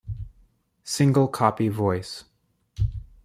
Single 0.83 1.27
copy 1.27 1.69
voice. 1.69 2.23